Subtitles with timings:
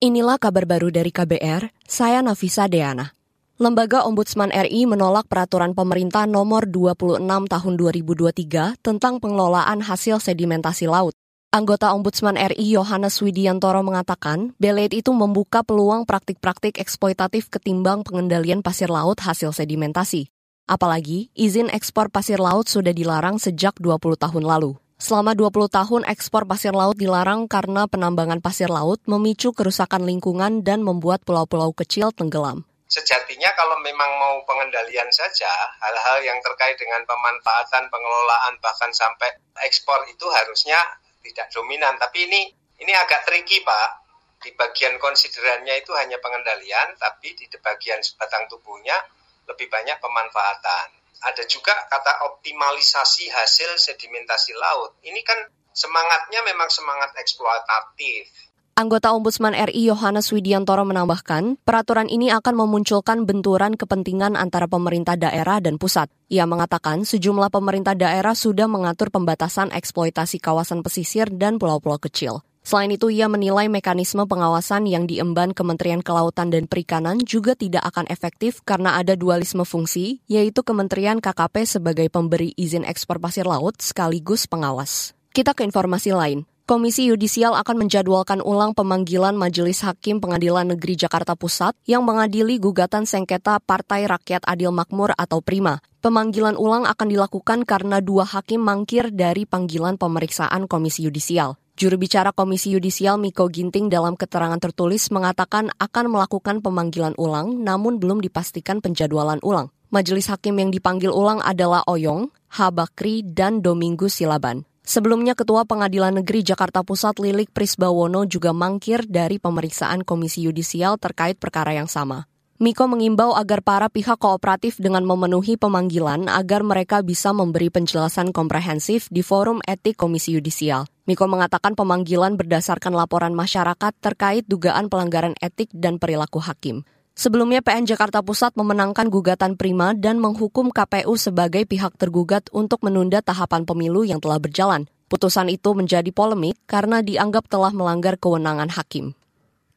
[0.00, 3.12] Inilah kabar baru dari KBR, saya Nafisa Deana.
[3.60, 11.12] Lembaga Ombudsman RI menolak peraturan pemerintah nomor 26 tahun 2023 tentang pengelolaan hasil sedimentasi laut.
[11.52, 18.88] Anggota Ombudsman RI Yohanes Widiantoro mengatakan, Belet itu membuka peluang praktik-praktik eksploitatif ketimbang pengendalian pasir
[18.88, 20.32] laut hasil sedimentasi.
[20.64, 24.80] Apalagi, izin ekspor pasir laut sudah dilarang sejak 20 tahun lalu.
[25.00, 30.84] Selama 20 tahun ekspor pasir laut dilarang karena penambangan pasir laut memicu kerusakan lingkungan dan
[30.84, 32.68] membuat pulau-pulau kecil tenggelam.
[32.84, 35.48] Sejatinya kalau memang mau pengendalian saja,
[35.80, 40.76] hal-hal yang terkait dengan pemanfaatan, pengelolaan, bahkan sampai ekspor itu harusnya
[41.24, 41.96] tidak dominan.
[41.96, 42.52] Tapi ini
[42.84, 44.04] ini agak tricky Pak.
[44.44, 49.00] Di bagian konsiderannya itu hanya pengendalian, tapi di bagian sebatang tubuhnya
[49.48, 54.96] lebih banyak pemanfaatan ada juga kata optimalisasi hasil sedimentasi laut.
[55.04, 55.38] Ini kan
[55.74, 58.50] semangatnya memang semangat eksploitatif.
[58.80, 65.60] Anggota Ombudsman RI Yohanes Widiantoro menambahkan, peraturan ini akan memunculkan benturan kepentingan antara pemerintah daerah
[65.60, 66.08] dan pusat.
[66.32, 72.40] Ia mengatakan sejumlah pemerintah daerah sudah mengatur pembatasan eksploitasi kawasan pesisir dan pulau-pulau kecil.
[72.70, 78.06] Selain itu, ia menilai mekanisme pengawasan yang diemban Kementerian Kelautan dan Perikanan juga tidak akan
[78.06, 84.46] efektif karena ada dualisme fungsi, yaitu Kementerian KKP sebagai pemberi izin ekspor pasir laut sekaligus
[84.46, 85.18] pengawas.
[85.34, 86.46] Kita ke informasi lain.
[86.62, 93.02] Komisi Yudisial akan menjadwalkan ulang pemanggilan Majelis Hakim Pengadilan Negeri Jakarta Pusat yang mengadili gugatan
[93.02, 95.82] sengketa Partai Rakyat Adil Makmur atau PRIMA.
[95.98, 101.58] Pemanggilan ulang akan dilakukan karena dua hakim mangkir dari panggilan pemeriksaan Komisi Yudisial.
[101.80, 107.96] Juru bicara Komisi Yudisial Miko Ginting dalam keterangan tertulis mengatakan akan melakukan pemanggilan ulang namun
[107.96, 109.72] belum dipastikan penjadwalan ulang.
[109.88, 114.68] Majelis hakim yang dipanggil ulang adalah Oyong, Habakri, dan Domingus Silaban.
[114.84, 121.40] Sebelumnya Ketua Pengadilan Negeri Jakarta Pusat Lilik Prisbawono juga mangkir dari pemeriksaan Komisi Yudisial terkait
[121.40, 122.28] perkara yang sama.
[122.60, 129.08] Miko mengimbau agar para pihak kooperatif dengan memenuhi pemanggilan agar mereka bisa memberi penjelasan komprehensif
[129.08, 130.84] di forum etik Komisi Yudisial.
[131.08, 136.84] Miko mengatakan pemanggilan berdasarkan laporan masyarakat terkait dugaan pelanggaran etik dan perilaku hakim.
[137.16, 143.24] Sebelumnya PN Jakarta Pusat memenangkan gugatan prima dan menghukum KPU sebagai pihak tergugat untuk menunda
[143.24, 144.84] tahapan pemilu yang telah berjalan.
[145.08, 149.16] Putusan itu menjadi polemik karena dianggap telah melanggar kewenangan hakim.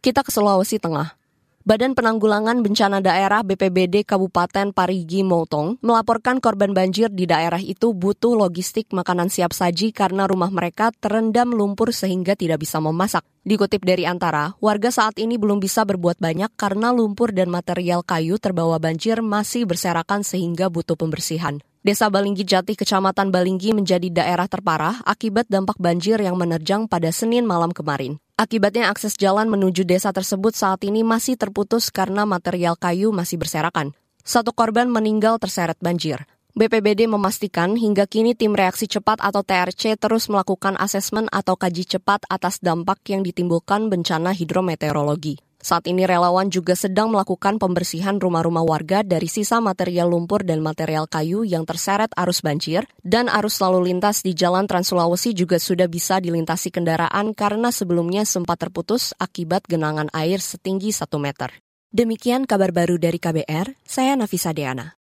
[0.03, 1.22] Kita ke Sulawesi Tengah.
[1.63, 8.35] Badan Penanggulangan Bencana Daerah BPBD Kabupaten Parigi Motong melaporkan korban banjir di daerah itu butuh
[8.35, 13.23] logistik makanan siap saji karena rumah mereka terendam lumpur sehingga tidak bisa memasak.
[13.47, 18.35] Dikutip dari Antara, warga saat ini belum bisa berbuat banyak karena lumpur dan material kayu
[18.43, 21.63] terbawa banjir masih berserakan sehingga butuh pembersihan.
[21.83, 27.43] Desa Balinggi Jati, Kecamatan Balinggi menjadi daerah terparah akibat dampak banjir yang menerjang pada Senin
[27.43, 28.23] malam kemarin.
[28.39, 33.91] Akibatnya akses jalan menuju desa tersebut saat ini masih terputus karena material kayu masih berserakan.
[34.23, 36.23] Satu korban meninggal terseret banjir.
[36.55, 42.23] BPBD memastikan hingga kini tim reaksi cepat atau TRC terus melakukan asesmen atau kaji cepat
[42.31, 45.35] atas dampak yang ditimbulkan bencana hidrometeorologi.
[45.63, 51.07] Saat ini relawan juga sedang melakukan pembersihan rumah-rumah warga dari sisa material lumpur dan material
[51.07, 55.87] kayu yang terseret arus banjir, dan arus lalu lintas di Jalan Trans Sulawesi juga sudah
[55.87, 61.55] bisa dilintasi kendaraan karena sebelumnya sempat terputus akibat genangan air setinggi 1 meter.
[61.95, 65.02] Demikian kabar baru dari KBR, saya Nafisa Deana.